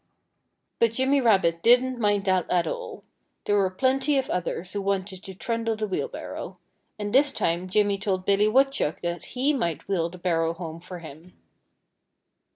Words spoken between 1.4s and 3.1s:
didn't mind that at all.